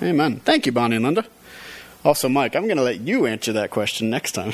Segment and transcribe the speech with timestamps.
[0.00, 0.40] Amen.
[0.44, 1.24] Thank you, Bonnie and Linda.
[2.04, 4.52] Also, Mike, I'm going to let you answer that question next time.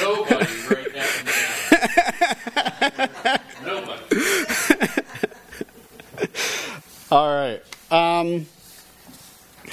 [0.00, 1.00] Nobody that
[3.24, 3.40] down.
[3.66, 4.16] Nobody.
[7.10, 7.62] All right.
[7.90, 8.46] Um,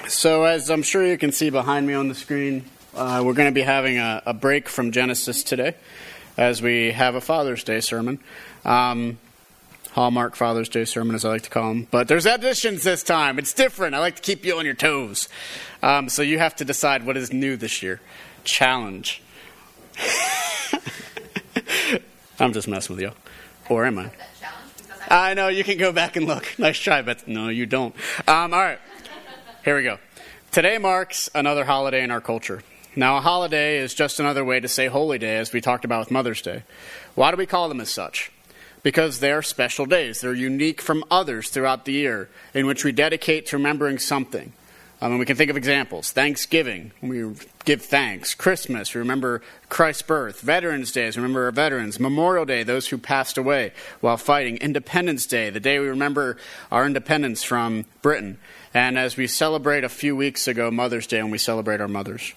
[0.07, 3.47] so, as I'm sure you can see behind me on the screen, uh, we're going
[3.47, 5.75] to be having a, a, break from Genesis today
[6.37, 8.19] as we have a Father's Day sermon.
[8.65, 9.19] Um,
[9.91, 11.87] Hallmark Father's Day sermon, as I like to call them.
[11.91, 13.37] But there's additions this time.
[13.37, 13.93] It's different.
[13.93, 15.27] I like to keep you on your toes.
[15.83, 17.99] Um, so you have to decide what is new this year.
[18.43, 19.21] Challenge.
[22.39, 23.11] I'm just messing with you.
[23.69, 24.11] Or am I?
[25.09, 26.57] I know, you can go back and look.
[26.57, 27.93] Nice try, but no, you don't.
[28.27, 28.79] Um, all right,
[29.65, 29.97] here we go.
[30.51, 32.63] Today marks another holiday in our culture.
[32.95, 35.99] Now, a holiday is just another way to say Holy Day, as we talked about
[35.99, 36.63] with Mother's Day.
[37.15, 38.31] Why do we call them as such?
[38.83, 40.21] Because they're special days.
[40.21, 44.53] They're unique from others throughout the year, in which we dedicate to remembering something.
[45.03, 46.11] Um, I mean, we can think of examples.
[46.11, 47.33] Thanksgiving, we
[47.65, 48.35] give thanks.
[48.35, 50.41] Christmas, we remember Christ's birth.
[50.41, 51.99] Veterans Day, we remember our veterans.
[51.99, 54.57] Memorial Day, those who passed away while fighting.
[54.57, 56.37] Independence Day, the day we remember
[56.71, 58.37] our independence from Britain.
[58.75, 62.33] And as we celebrate a few weeks ago, Mother's Day, when we celebrate our mothers.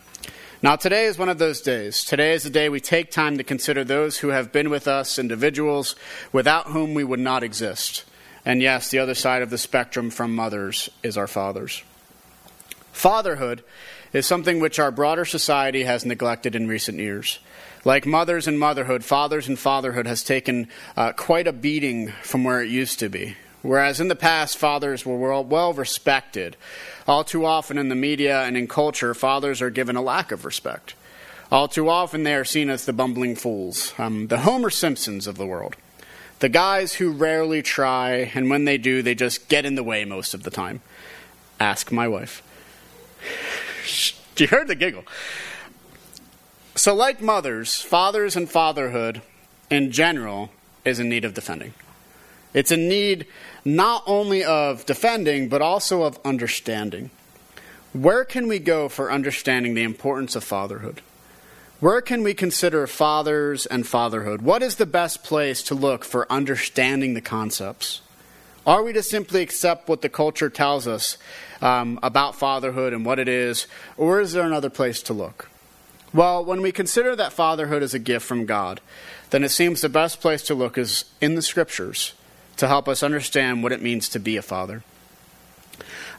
[0.64, 2.04] Now, today is one of those days.
[2.04, 5.18] Today is the day we take time to consider those who have been with us,
[5.18, 5.94] individuals
[6.32, 8.02] without whom we would not exist.
[8.46, 11.82] And yes, the other side of the spectrum from mothers is our fathers.
[12.92, 13.62] Fatherhood
[14.14, 17.40] is something which our broader society has neglected in recent years.
[17.84, 22.62] Like mothers and motherhood, fathers and fatherhood has taken uh, quite a beating from where
[22.62, 23.36] it used to be.
[23.64, 26.58] Whereas in the past, fathers were well respected.
[27.08, 30.44] All too often in the media and in culture, fathers are given a lack of
[30.44, 30.94] respect.
[31.50, 35.38] All too often, they are seen as the bumbling fools, um, the Homer Simpsons of
[35.38, 35.76] the world.
[36.40, 40.04] The guys who rarely try, and when they do, they just get in the way
[40.04, 40.82] most of the time.
[41.58, 42.42] Ask my wife.
[44.36, 45.04] you heard the giggle.
[46.74, 49.22] So, like mothers, fathers and fatherhood
[49.70, 50.50] in general
[50.84, 51.72] is in need of defending.
[52.54, 53.26] It's a need
[53.64, 57.10] not only of defending, but also of understanding.
[57.92, 61.00] Where can we go for understanding the importance of fatherhood?
[61.80, 64.40] Where can we consider fathers and fatherhood?
[64.40, 68.00] What is the best place to look for understanding the concepts?
[68.66, 71.18] Are we to simply accept what the culture tells us
[71.60, 73.66] um, about fatherhood and what it is,
[73.96, 75.50] or is there another place to look?
[76.14, 78.80] Well, when we consider that fatherhood is a gift from God,
[79.30, 82.14] then it seems the best place to look is in the scriptures
[82.56, 84.82] to help us understand what it means to be a father.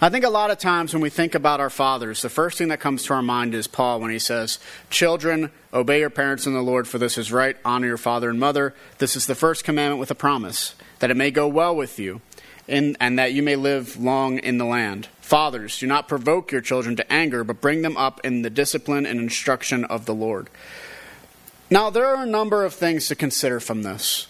[0.02, 2.68] I think a lot of times when we think about our fathers, the first thing
[2.68, 4.60] that comes to our mind is Paul when he says,
[4.90, 7.56] Children, obey your parents in the Lord, for this is right.
[7.64, 8.76] Honor your father and mother.
[8.98, 12.20] This is the first commandment with a promise, that it may go well with you,
[12.68, 15.08] and that you may live long in the land.
[15.22, 19.06] Fathers, do not provoke your children to anger, but bring them up in the discipline
[19.06, 20.50] and instruction of the Lord.
[21.70, 24.28] Now, there are a number of things to consider from this.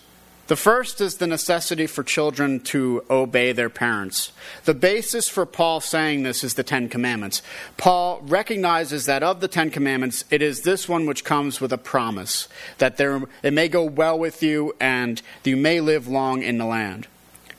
[0.47, 4.31] The first is the necessity for children to obey their parents.
[4.65, 7.41] The basis for Paul saying this is the Ten Commandments.
[7.77, 11.79] Paul recognizes that of the Ten Commandments, it is this one which comes with a
[11.79, 12.47] promise
[12.77, 16.65] that there, it may go well with you and you may live long in the
[16.65, 17.07] land.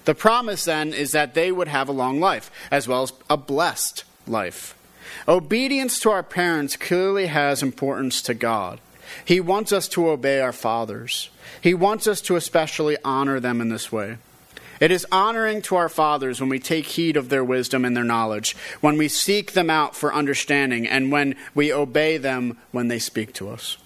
[0.04, 3.36] The promise then is that they would have a long life, as well as a
[3.36, 4.78] blessed life.
[5.26, 8.78] Obedience to our parents clearly has importance to God.
[9.24, 11.30] He wants us to obey our fathers.
[11.60, 14.18] He wants us to especially honor them in this way.
[14.78, 18.04] It is honoring to our fathers when we take heed of their wisdom and their
[18.04, 22.98] knowledge, when we seek them out for understanding, and when we obey them when they
[22.98, 23.78] speak to us.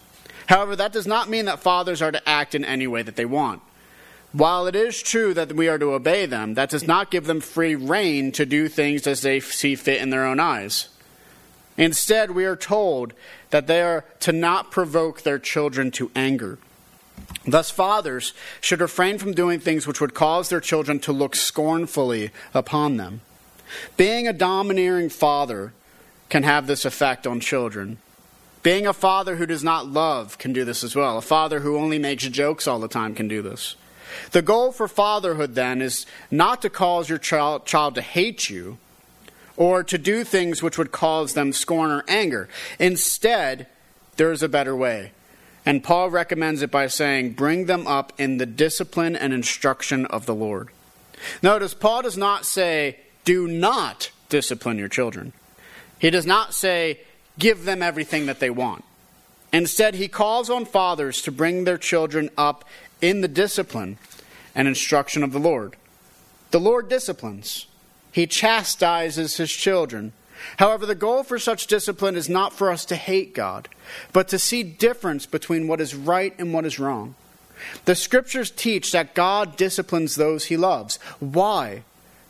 [0.47, 3.25] However, that does not mean that fathers are to act in any way that they
[3.25, 3.63] want.
[4.33, 7.41] While it is true that we are to obey them, that does not give them
[7.41, 10.89] free rein to do things as they see fit in their own eyes.
[11.81, 13.15] Instead, we are told
[13.49, 16.59] that they are to not provoke their children to anger.
[17.47, 22.33] Thus, fathers should refrain from doing things which would cause their children to look scornfully
[22.53, 23.23] upon them.
[23.97, 25.73] Being a domineering father
[26.29, 27.97] can have this effect on children.
[28.63, 31.17] Being a father who does not love can do this as well.
[31.17, 33.77] A father who only makes jokes all the time can do this.
[34.33, 38.77] The goal for fatherhood, then, is not to cause your child, to hate you
[39.57, 42.49] or to do things which would cause them scorn or anger.
[42.79, 43.67] Instead,
[44.17, 45.13] there is a better way.
[45.67, 50.27] And Paul recommends it by saying, Bring them up in the discipline and instruction of
[50.27, 50.69] the Lord.
[51.43, 55.33] Notice, Paul does not say, Do not discipline your children.
[55.99, 57.01] He does not say,
[57.39, 58.85] Give them everything that they want.
[59.53, 62.65] Instead, he calls on fathers to bring their children up
[63.01, 63.99] in the discipline
[64.55, 65.77] and instruction of the Lord.
[66.51, 67.67] The Lord disciplines.
[68.13, 70.13] He chastises his children.
[70.57, 73.69] However, the goal for such discipline is not for us to hate God,
[74.13, 77.15] but to see difference between what is right and what is wrong.
[77.85, 80.99] The scriptures teach that God disciplines those he loves.
[81.19, 81.83] Why?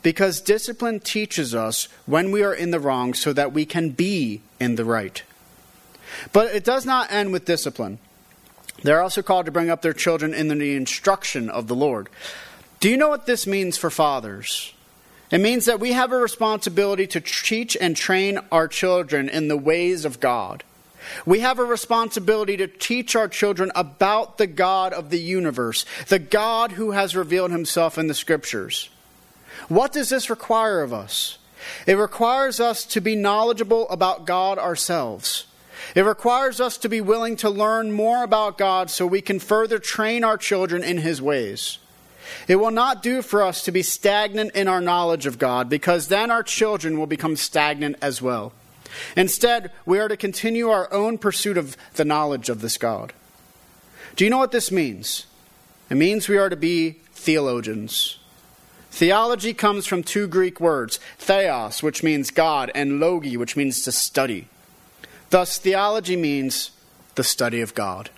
[0.03, 4.41] Because discipline teaches us when we are in the wrong so that we can be
[4.59, 5.23] in the right.
[6.33, 7.99] But it does not end with discipline.
[8.83, 12.09] They're also called to bring up their children in the instruction of the Lord.
[12.79, 14.73] Do you know what this means for fathers?
[15.31, 19.57] It means that we have a responsibility to teach and train our children in the
[19.57, 20.63] ways of God.
[21.25, 26.19] We have a responsibility to teach our children about the God of the universe, the
[26.19, 28.89] God who has revealed himself in the scriptures.
[29.67, 31.37] What does this require of us?
[31.87, 35.45] It requires us to be knowledgeable about God ourselves.
[35.95, 39.79] It requires us to be willing to learn more about God so we can further
[39.79, 41.79] train our children in His ways.
[42.47, 46.07] It will not do for us to be stagnant in our knowledge of God because
[46.07, 48.53] then our children will become stagnant as well.
[49.15, 53.13] Instead, we are to continue our own pursuit of the knowledge of this God.
[54.15, 55.25] Do you know what this means?
[55.89, 58.17] It means we are to be theologians.
[58.91, 63.91] Theology comes from two Greek words, theos, which means God, and logi, which means to
[63.91, 64.47] study.
[65.29, 66.71] Thus, theology means
[67.15, 68.09] the study of God.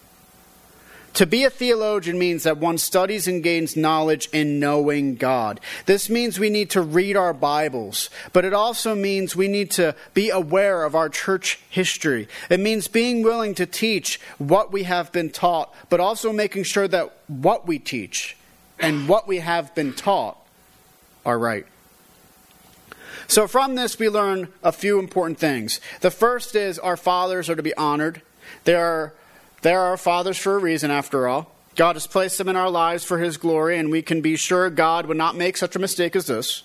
[1.13, 5.59] To be a theologian means that one studies and gains knowledge in knowing God.
[5.85, 9.95] This means we need to read our Bibles, but it also means we need to
[10.15, 12.27] be aware of our church history.
[12.49, 16.87] It means being willing to teach what we have been taught, but also making sure
[16.87, 18.35] that what we teach
[18.79, 20.37] and what we have been taught
[21.25, 21.67] are right.
[23.27, 25.79] So, from this, we learn a few important things.
[26.01, 28.21] The first is our fathers are to be honored.
[28.65, 29.13] They are,
[29.63, 31.51] they are our fathers for a reason, after all.
[31.75, 34.69] God has placed them in our lives for His glory, and we can be sure
[34.69, 36.63] God would not make such a mistake as this.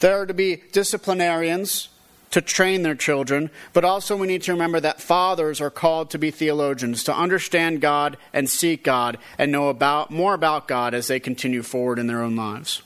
[0.00, 1.88] They are to be disciplinarians
[2.32, 6.18] to train their children, but also we need to remember that fathers are called to
[6.18, 11.06] be theologians, to understand God and seek God and know about, more about God as
[11.06, 12.82] they continue forward in their own lives.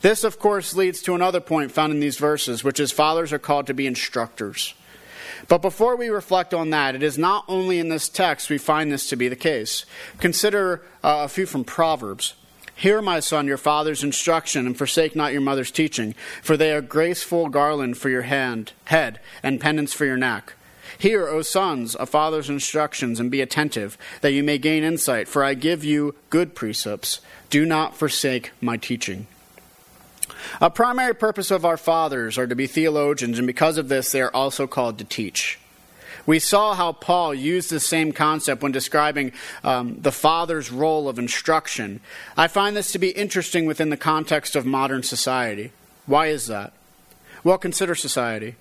[0.00, 3.38] This, of course, leads to another point found in these verses, which is fathers are
[3.38, 4.74] called to be instructors.
[5.48, 8.92] But before we reflect on that, it is not only in this text we find
[8.92, 9.86] this to be the case.
[10.20, 12.34] Consider uh, a few from Proverbs.
[12.74, 16.80] Hear, my son, your father's instruction, and forsake not your mother's teaching, for they are
[16.80, 20.52] graceful garland for your hand, head, and pendants for your neck.
[20.96, 25.42] Hear, O sons, a father's instructions, and be attentive, that you may gain insight, for
[25.42, 27.20] I give you good precepts.
[27.50, 29.26] Do not forsake my teaching.
[30.60, 34.20] A primary purpose of our fathers are to be theologians, and because of this, they
[34.20, 35.58] are also called to teach.
[36.26, 39.32] We saw how Paul used the same concept when describing
[39.64, 42.00] um, the father's role of instruction.
[42.36, 45.72] I find this to be interesting within the context of modern society.
[46.04, 46.74] Why is that?
[47.44, 48.56] Well, consider society.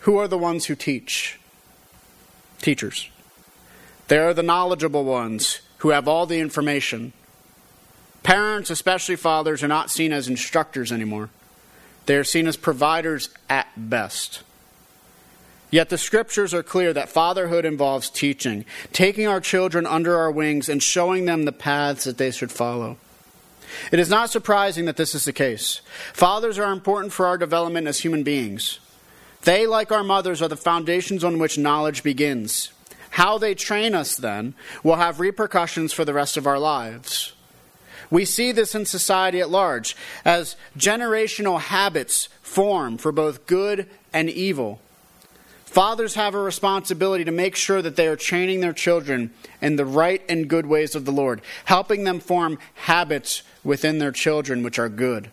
[0.00, 1.40] Who are the ones who teach?
[2.60, 3.08] Teachers.
[4.06, 7.12] They are the knowledgeable ones who have all the information.
[8.22, 11.30] Parents, especially fathers, are not seen as instructors anymore.
[12.06, 14.42] They are seen as providers at best.
[15.70, 20.68] Yet the scriptures are clear that fatherhood involves teaching, taking our children under our wings
[20.68, 22.96] and showing them the paths that they should follow.
[23.92, 25.82] It is not surprising that this is the case.
[26.14, 28.78] Fathers are important for our development as human beings.
[29.42, 32.72] They, like our mothers, are the foundations on which knowledge begins.
[33.10, 37.34] How they train us, then, will have repercussions for the rest of our lives.
[38.10, 44.30] We see this in society at large as generational habits form for both good and
[44.30, 44.80] evil.
[45.64, 49.84] Fathers have a responsibility to make sure that they are training their children in the
[49.84, 54.78] right and good ways of the Lord, helping them form habits within their children which
[54.78, 55.30] are good.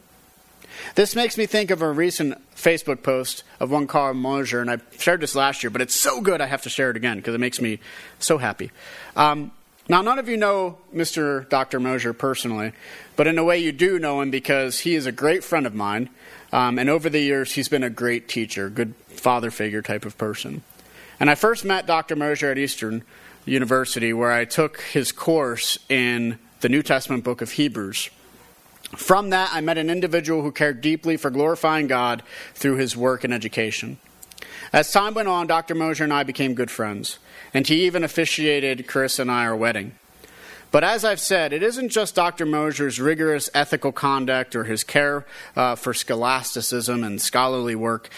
[0.95, 4.79] This makes me think of a recent Facebook post of one Carl Mosser, and I
[4.99, 7.33] shared this last year, but it's so good I have to share it again because
[7.33, 7.79] it makes me
[8.19, 8.71] so happy.
[9.15, 9.51] Um,
[9.87, 11.47] now, none of you know Mr.
[11.47, 11.79] Dr.
[11.79, 12.73] Mosser personally,
[13.15, 15.75] but in a way you do know him because he is a great friend of
[15.75, 16.09] mine,
[16.51, 20.17] um, and over the years he's been a great teacher, good father figure type of
[20.17, 20.63] person.
[21.19, 22.15] And I first met Dr.
[22.15, 23.03] Mosser at Eastern
[23.45, 28.09] University, where I took his course in the New Testament book of Hebrews.
[28.97, 32.23] From that, I met an individual who cared deeply for glorifying God
[32.55, 33.97] through his work and education.
[34.73, 35.75] As time went on, Dr.
[35.75, 37.19] Mosser and I became good friends
[37.55, 39.93] and he even officiated Chris and I our wedding.
[40.71, 42.45] But as I've said, it isn't just Dr.
[42.45, 45.25] Mosser's rigorous ethical conduct or his care
[45.55, 48.09] uh, for scholasticism and scholarly work.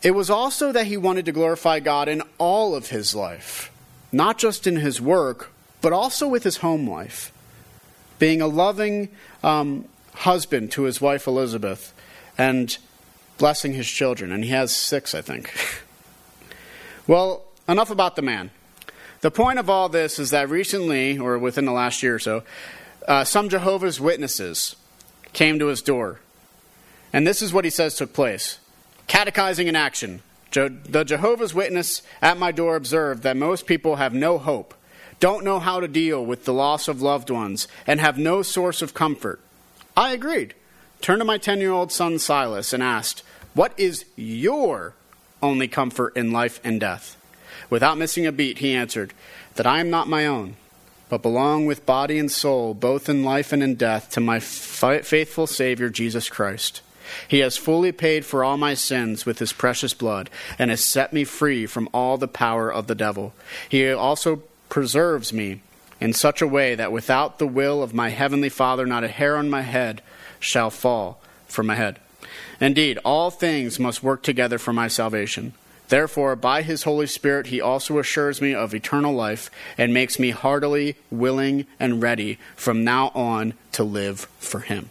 [0.00, 3.72] It was also that he wanted to glorify God in all of his life,
[4.12, 7.32] not just in his work, but also with his home life.
[8.20, 9.08] Being a loving
[9.42, 11.92] um, husband to his wife Elizabeth
[12.36, 12.78] and
[13.38, 15.54] blessing his children, and he has six, I think.
[17.06, 18.50] well, enough about the man.
[19.20, 22.42] The point of all this is that recently, or within the last year or so,
[23.06, 24.76] uh, some Jehovah's Witnesses
[25.32, 26.20] came to his door.
[27.12, 28.58] And this is what he says took place
[29.06, 30.22] Catechizing in action.
[30.52, 34.74] the Jehovah's Witness at my door observed that most people have no hope,
[35.18, 38.82] don't know how to deal with the loss of loved ones, and have no source
[38.82, 39.40] of comfort.
[39.96, 40.54] I agreed.
[41.00, 43.22] Turned to my 10 year old son Silas and asked,
[43.54, 44.94] What is your
[45.42, 47.16] only comfort in life and death?
[47.70, 49.12] Without missing a beat, he answered,
[49.54, 50.56] That I am not my own,
[51.08, 55.46] but belong with body and soul, both in life and in death, to my faithful
[55.46, 56.80] Savior, Jesus Christ.
[57.26, 60.28] He has fully paid for all my sins with his precious blood,
[60.58, 63.32] and has set me free from all the power of the devil.
[63.68, 65.62] He also preserves me
[66.00, 69.36] in such a way that without the will of my heavenly Father, not a hair
[69.36, 70.02] on my head
[70.40, 71.98] shall fall from my head.
[72.60, 75.54] Indeed, all things must work together for my salvation.
[75.88, 80.30] Therefore, by his Holy Spirit, he also assures me of eternal life and makes me
[80.30, 84.90] heartily willing and ready from now on to live for him.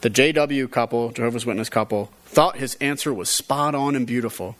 [0.00, 4.56] The JW couple, Jehovah's Witness couple, thought his answer was spot on and beautiful.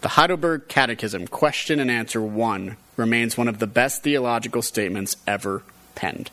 [0.00, 5.62] The Heidelberg Catechism, question and answer 1, remains one of the best theological statements ever
[5.94, 6.30] penned.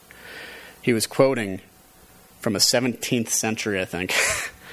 [0.82, 1.62] He was quoting
[2.40, 4.14] from a 17th century, I think,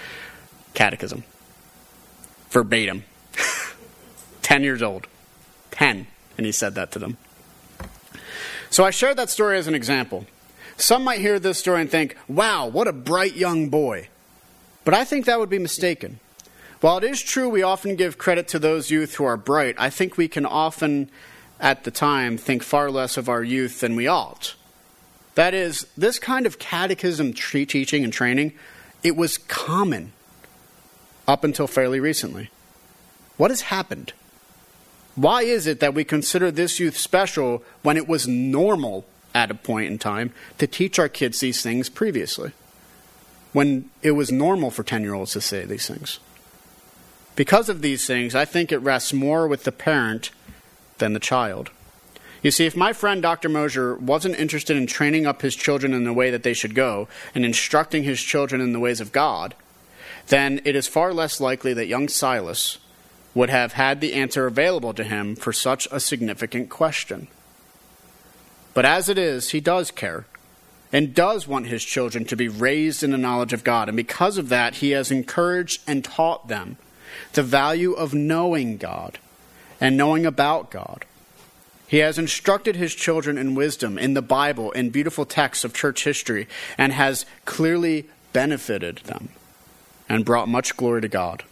[0.74, 1.24] catechism
[2.50, 3.04] verbatim.
[4.42, 5.06] 10 years old.
[5.72, 6.06] 10.
[6.36, 7.16] And he said that to them.
[8.70, 10.26] So I shared that story as an example.
[10.76, 14.08] Some might hear this story and think, wow, what a bright young boy.
[14.84, 16.20] But I think that would be mistaken.
[16.80, 19.90] While it is true we often give credit to those youth who are bright, I
[19.90, 21.10] think we can often,
[21.58, 24.54] at the time, think far less of our youth than we ought.
[25.38, 28.54] That is, this kind of catechism teaching and training,
[29.04, 30.10] it was common
[31.28, 32.50] up until fairly recently.
[33.36, 34.14] What has happened?
[35.14, 39.54] Why is it that we consider this youth special when it was normal at a
[39.54, 42.50] point in time to teach our kids these things previously?
[43.52, 46.18] When it was normal for 10 year olds to say these things?
[47.36, 50.32] Because of these things, I think it rests more with the parent
[50.98, 51.70] than the child.
[52.42, 53.48] You see, if my friend Dr.
[53.48, 57.08] Mosser wasn't interested in training up his children in the way that they should go
[57.34, 59.54] and instructing his children in the ways of God,
[60.28, 62.78] then it is far less likely that young Silas
[63.34, 67.28] would have had the answer available to him for such a significant question.
[68.74, 70.26] But as it is, he does care
[70.92, 73.88] and does want his children to be raised in the knowledge of God.
[73.88, 76.76] And because of that, he has encouraged and taught them
[77.32, 79.18] the value of knowing God
[79.80, 81.04] and knowing about God.
[81.88, 86.04] He has instructed his children in wisdom, in the Bible, in beautiful texts of church
[86.04, 89.30] history, and has clearly benefited them
[90.06, 91.44] and brought much glory to God.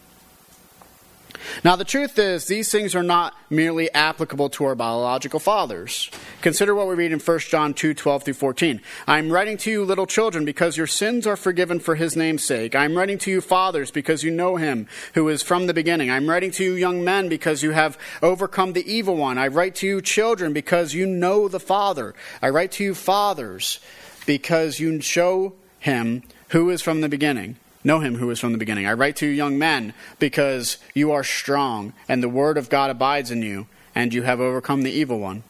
[1.65, 6.11] Now, the truth is, these things are not merely applicable to our biological fathers.
[6.43, 8.81] Consider what we read in 1 John 2 12 through 14.
[9.07, 12.45] I am writing to you, little children, because your sins are forgiven for his name's
[12.45, 12.75] sake.
[12.75, 16.11] I am writing to you, fathers, because you know him who is from the beginning.
[16.11, 19.38] I am writing to you, young men, because you have overcome the evil one.
[19.38, 22.15] I write to you, children, because you know the Father.
[22.43, 23.81] I write to you, fathers,
[24.26, 28.59] because you show him who is from the beginning know him who is from the
[28.59, 28.87] beginning.
[28.87, 32.90] I write to you, young men, because you are strong, and the word of God
[32.90, 35.45] abides in you, and you have overcome the evil one.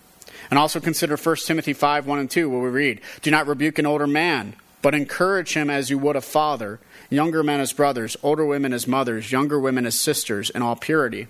[0.50, 3.78] And also consider 1 Timothy 5 1 and 2, where we read, Do not rebuke
[3.78, 6.78] an older man, but encourage him as you would a father,
[7.10, 11.26] younger men as brothers, older women as mothers, younger women as sisters, in all purity.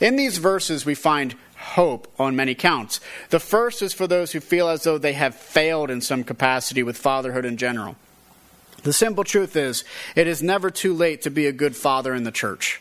[0.00, 3.00] In these verses, we find hope on many counts.
[3.30, 6.82] The first is for those who feel as though they have failed in some capacity
[6.82, 7.96] with fatherhood in general.
[8.82, 9.84] The simple truth is,
[10.16, 12.80] it is never too late to be a good father in the church.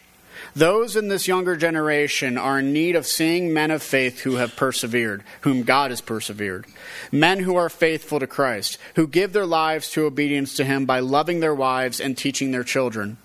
[0.55, 4.55] Those in this younger generation are in need of seeing men of faith who have
[4.55, 6.65] persevered, whom God has persevered.
[7.11, 10.99] Men who are faithful to Christ, who give their lives to obedience to Him by
[10.99, 13.17] loving their wives and teaching their children.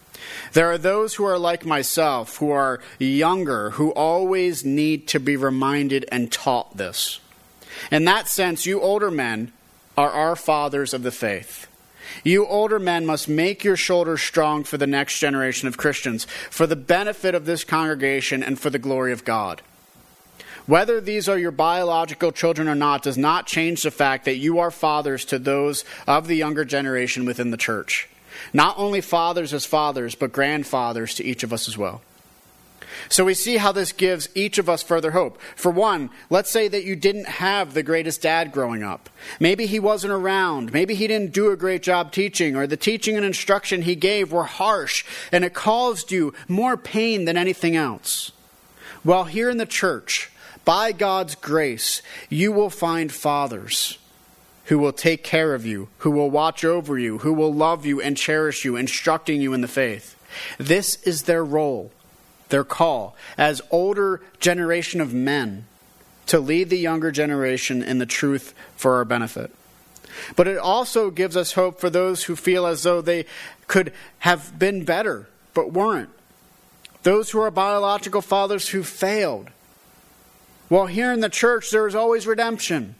[0.52, 5.36] There are those who are like myself, who are younger, who always need to be
[5.36, 7.20] reminded and taught this.
[7.90, 9.52] In that sense, you older men
[9.96, 11.66] are our fathers of the faith.
[12.24, 16.66] You older men must make your shoulders strong for the next generation of Christians, for
[16.66, 19.62] the benefit of this congregation and for the glory of God.
[20.66, 24.58] Whether these are your biological children or not does not change the fact that you
[24.58, 28.08] are fathers to those of the younger generation within the church.
[28.52, 32.02] Not only fathers as fathers, but grandfathers to each of us as well.
[33.08, 35.40] So we see how this gives each of us further hope.
[35.54, 39.08] For one, let's say that you didn't have the greatest dad growing up.
[39.40, 40.72] Maybe he wasn't around.
[40.72, 44.32] Maybe he didn't do a great job teaching, or the teaching and instruction he gave
[44.32, 48.32] were harsh, and it caused you more pain than anything else.
[49.04, 50.30] Well, here in the church,
[50.64, 53.98] by God's grace, you will find fathers
[54.64, 58.00] who will take care of you, who will watch over you, who will love you
[58.00, 60.16] and cherish you, instructing you in the faith.
[60.58, 61.92] This is their role
[62.48, 65.66] their call as older generation of men
[66.26, 69.50] to lead the younger generation in the truth for our benefit.
[70.34, 73.26] But it also gives us hope for those who feel as though they
[73.66, 76.10] could have been better but weren't.
[77.02, 79.50] Those who are biological fathers who failed.
[80.68, 82.96] Well, here in the church, there is always redemption.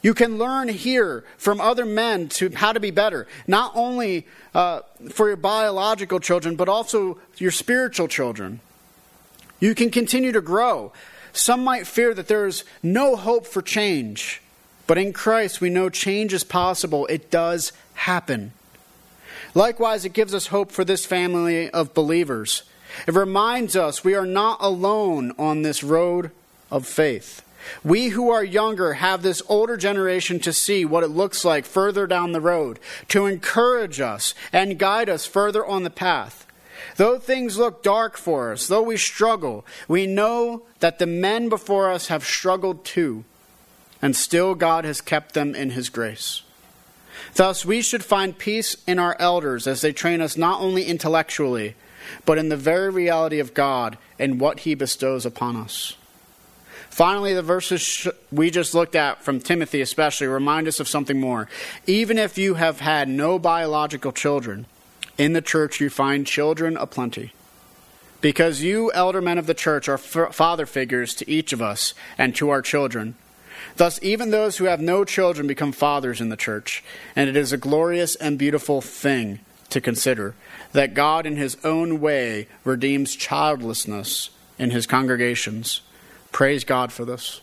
[0.00, 4.80] You can learn here from other men to how to be better, not only uh,
[5.10, 8.60] for your biological children, but also your spiritual children.
[9.60, 10.92] You can continue to grow.
[11.32, 14.40] Some might fear that there is no hope for change,
[14.86, 17.06] but in Christ we know change is possible.
[17.06, 18.52] It does happen.
[19.54, 22.62] Likewise, it gives us hope for this family of believers.
[23.06, 26.30] It reminds us we are not alone on this road
[26.70, 27.42] of faith.
[27.84, 32.06] We who are younger have this older generation to see what it looks like further
[32.06, 36.46] down the road, to encourage us and guide us further on the path.
[36.96, 41.90] Though things look dark for us, though we struggle, we know that the men before
[41.90, 43.24] us have struggled too,
[44.00, 46.42] and still God has kept them in His grace.
[47.34, 51.74] Thus, we should find peace in our elders as they train us not only intellectually,
[52.24, 55.94] but in the very reality of God and what He bestows upon us.
[56.98, 61.48] Finally, the verses we just looked at from Timothy, especially, remind us of something more.
[61.86, 64.66] Even if you have had no biological children,
[65.16, 67.32] in the church you find children aplenty.
[68.20, 71.94] Because you, elder men of the church, are f- father figures to each of us
[72.18, 73.14] and to our children.
[73.76, 76.82] Thus, even those who have no children become fathers in the church,
[77.14, 79.38] and it is a glorious and beautiful thing
[79.70, 80.34] to consider
[80.72, 85.82] that God, in his own way, redeems childlessness in his congregations
[86.32, 87.40] Praise God for this.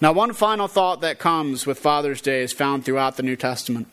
[0.00, 3.88] Now, one final thought that comes with Father's Day is found throughout the New Testament.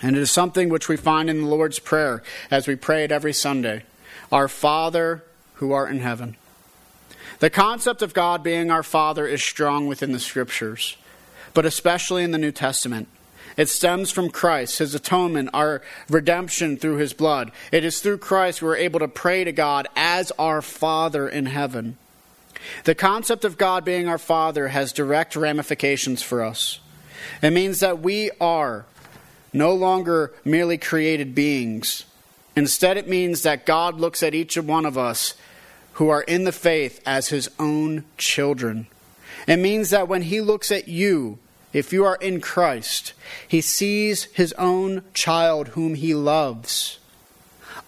[0.00, 3.12] And it is something which we find in the Lord's Prayer as we pray it
[3.12, 3.82] every Sunday
[4.30, 5.24] Our Father
[5.54, 6.36] who art in heaven.
[7.40, 10.96] The concept of God being our Father is strong within the Scriptures,
[11.54, 13.08] but especially in the New Testament.
[13.56, 17.50] It stems from Christ, His atonement, our redemption through His blood.
[17.72, 21.46] It is through Christ we are able to pray to God as our Father in
[21.46, 21.96] heaven.
[22.84, 26.80] The concept of God being our Father has direct ramifications for us.
[27.42, 28.86] It means that we are
[29.52, 32.04] no longer merely created beings.
[32.56, 35.34] Instead, it means that God looks at each one of us
[35.94, 38.86] who are in the faith as his own children.
[39.46, 41.38] It means that when he looks at you,
[41.72, 43.12] if you are in Christ,
[43.46, 46.98] he sees his own child whom he loves.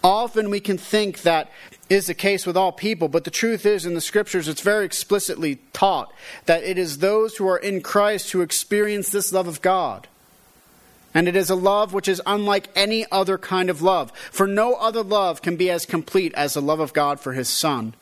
[0.02, 1.50] Often we can think that
[1.90, 4.84] is the case with all people, but the truth is, in the scriptures, it's very
[4.84, 6.12] explicitly taught
[6.46, 10.06] that it is those who are in Christ who experience this love of God.
[11.12, 14.12] And it is a love which is unlike any other kind of love.
[14.30, 17.48] For no other love can be as complete as the love of God for his
[17.48, 17.94] Son.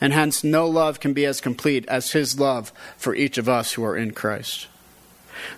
[0.00, 3.72] And hence, no love can be as complete as his love for each of us
[3.72, 4.68] who are in Christ.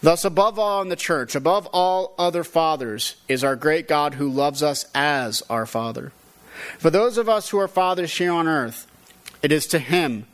[0.00, 4.30] Thus, above all in the church, above all other fathers, is our great God who
[4.30, 6.12] loves us as our Father.
[6.78, 8.86] For those of us who are fathers here on earth,
[9.42, 10.26] it is to Him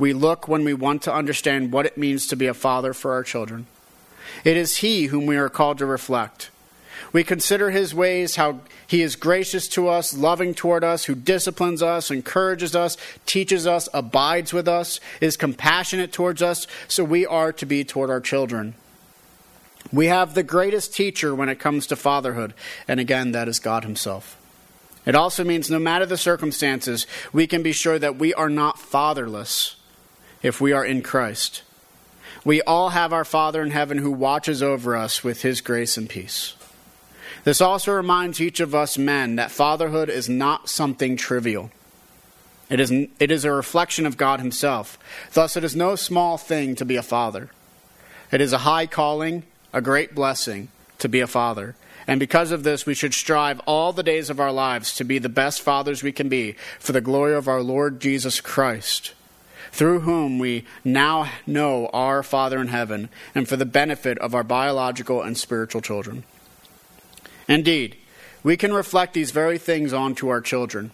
[0.00, 3.12] we look when we want to understand what it means to be a father for
[3.12, 3.66] our children.
[4.44, 6.50] It is He whom we are called to reflect.
[7.12, 11.82] We consider His ways, how He is gracious to us, loving toward us, who disciplines
[11.82, 17.52] us, encourages us, teaches us, abides with us, is compassionate towards us, so we are
[17.52, 18.74] to be toward our children.
[19.92, 22.54] We have the greatest teacher when it comes to fatherhood,
[22.88, 24.39] and again, that is God Himself.
[25.06, 28.78] It also means no matter the circumstances, we can be sure that we are not
[28.78, 29.76] fatherless
[30.42, 31.62] if we are in Christ.
[32.44, 36.08] We all have our Father in heaven who watches over us with his grace and
[36.08, 36.54] peace.
[37.44, 41.70] This also reminds each of us men that fatherhood is not something trivial.
[42.68, 44.98] It is, it is a reflection of God Himself.
[45.32, 47.50] Thus, it is no small thing to be a father.
[48.30, 51.74] It is a high calling, a great blessing to be a father.
[52.10, 55.20] And because of this, we should strive all the days of our lives to be
[55.20, 59.14] the best fathers we can be for the glory of our Lord Jesus Christ,
[59.70, 64.42] through whom we now know our Father in heaven, and for the benefit of our
[64.42, 66.24] biological and spiritual children.
[67.46, 67.96] Indeed,
[68.42, 70.90] we can reflect these very things onto our children.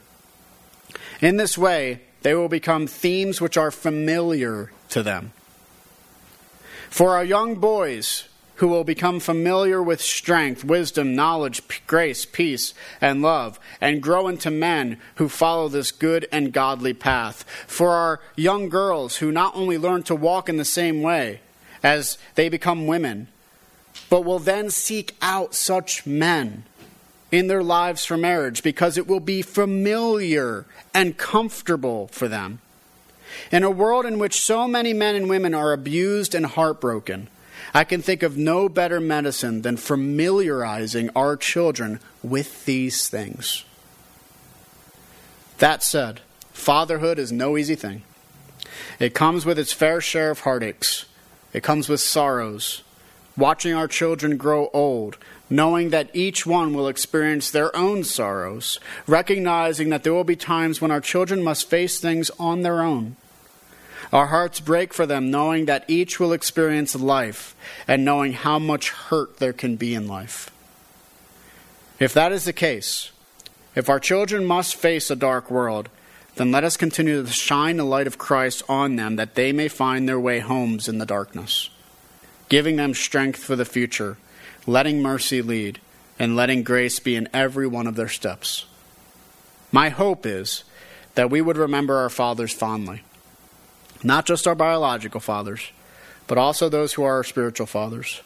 [1.23, 5.33] In this way, they will become themes which are familiar to them.
[6.91, 13.23] For our young boys, who will become familiar with strength, wisdom, knowledge, grace, peace, and
[13.23, 17.45] love, and grow into men who follow this good and godly path.
[17.67, 21.41] For our young girls who not only learn to walk in the same way
[21.83, 23.29] as they become women,
[24.09, 26.65] but will then seek out such men
[27.31, 30.65] in their lives for marriage because it will be familiar
[30.95, 32.61] and comfortable for them.
[33.51, 37.29] In a world in which so many men and women are abused and heartbroken,
[37.75, 43.65] I can think of no better medicine than familiarizing our children with these things.
[45.59, 46.21] That said,
[46.53, 48.03] fatherhood is no easy thing.
[48.99, 51.07] It comes with its fair share of heartaches,
[51.53, 52.83] it comes with sorrows.
[53.39, 55.19] Watching our children grow old,
[55.51, 60.81] knowing that each one will experience their own sorrows, recognizing that there will be times
[60.81, 63.17] when our children must face things on their own
[64.13, 67.55] our hearts break for them, knowing that each will experience life
[67.89, 70.51] and knowing how much hurt there can be in life.
[71.99, 73.11] If that is the case,
[73.75, 75.89] if our children must face a dark world,
[76.37, 79.69] then let us continue to shine the light of Christ on them that they may
[79.69, 81.71] find their way homes in the darkness,
[82.49, 84.19] giving them strength for the future,
[84.67, 85.81] letting mercy lead,
[86.19, 88.67] and letting grace be in every one of their steps.
[89.73, 90.65] My hope is
[91.15, 93.03] that we would remember our fathers fondly
[94.03, 95.73] not just our biological fathers,
[96.27, 98.21] but also those who are our spiritual fathers.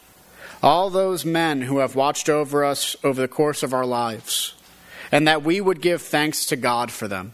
[0.63, 4.53] All those men who have watched over us over the course of our lives,
[5.11, 7.33] and that we would give thanks to God for them.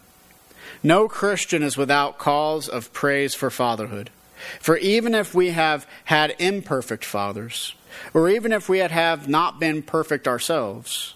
[0.82, 4.10] No Christian is without cause of praise for fatherhood.
[4.60, 7.74] For even if we have had imperfect fathers,
[8.14, 11.14] or even if we had have not been perfect ourselves,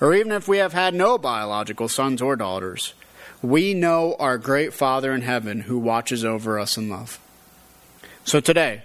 [0.00, 2.92] or even if we have had no biological sons or daughters,
[3.42, 7.18] we know our great Father in heaven who watches over us in love.
[8.24, 8.82] So today,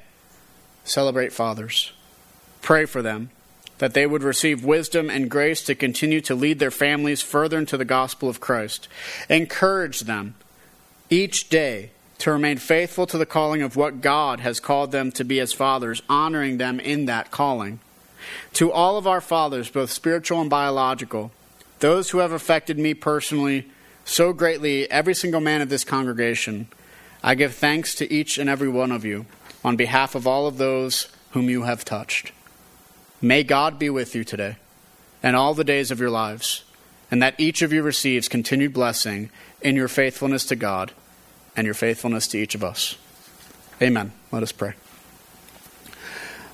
[0.83, 1.91] celebrate fathers.
[2.61, 3.29] Pray for them
[3.77, 7.77] that they would receive wisdom and grace to continue to lead their families further into
[7.77, 8.87] the gospel of Christ.
[9.29, 10.35] Encourage them
[11.09, 15.23] each day to remain faithful to the calling of what God has called them to
[15.23, 17.79] be as fathers, honoring them in that calling.
[18.53, 21.31] To all of our fathers, both spiritual and biological,
[21.79, 23.69] those who have affected me personally,
[24.07, 26.67] so greatly every single man of this congregation,
[27.21, 29.25] I give thanks to each and every one of you
[29.65, 32.31] on behalf of all of those whom you have touched.
[33.21, 34.55] May God be with you today
[35.21, 36.63] and all the days of your lives,
[37.11, 39.29] and that each of you receives continued blessing
[39.61, 40.93] in your faithfulness to God
[41.55, 42.95] and your faithfulness to each of us.
[43.81, 44.13] Amen.
[44.31, 44.73] Let us pray.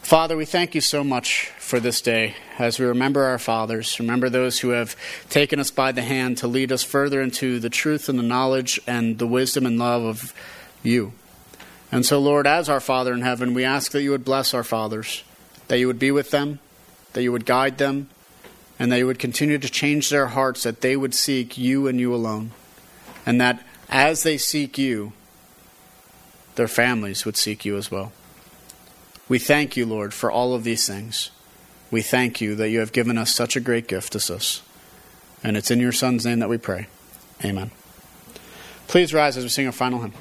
[0.03, 4.29] Father, we thank you so much for this day as we remember our fathers, remember
[4.29, 4.97] those who have
[5.29, 8.81] taken us by the hand to lead us further into the truth and the knowledge
[8.85, 10.33] and the wisdom and love of
[10.83, 11.13] you.
[11.89, 14.63] And so, Lord, as our Father in heaven, we ask that you would bless our
[14.63, 15.23] fathers,
[15.69, 16.59] that you would be with them,
[17.13, 18.09] that you would guide them,
[18.77, 21.97] and that you would continue to change their hearts, that they would seek you and
[21.97, 22.51] you alone.
[23.25, 25.13] And that as they seek you,
[26.55, 28.11] their families would seek you as well.
[29.33, 31.31] We thank you, Lord, for all of these things.
[31.89, 34.61] We thank you that you have given us such a great gift as this.
[35.43, 36.85] And it's in your Son's name that we pray.
[37.43, 37.71] Amen.
[38.87, 40.13] Please rise as we sing our final hymn.